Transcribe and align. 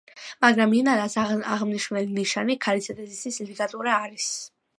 მაგრამ 0.43 0.71
ინანას 0.77 1.17
აღმნიშვნელი 1.23 2.09
ნიშანი 2.17 2.57
ქალისა 2.67 2.97
და 3.03 3.07
ზეცის 3.13 3.39
ლიგატურა 3.53 3.95
არ 4.01 4.09
არის. 4.09 4.33